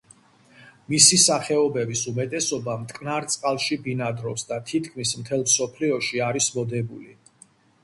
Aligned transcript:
მისი 0.93 1.19
სახეობების 1.23 2.01
უმეტესობა 2.11 2.77
მტკნარ 2.85 3.29
წყალში 3.35 3.79
ბინადრობს 3.85 4.49
და 4.55 4.59
თითქმის 4.73 5.15
მთელ 5.23 5.47
მსოფლიოს 5.47 6.13
არის 6.33 6.51
მოდებული. 6.59 7.17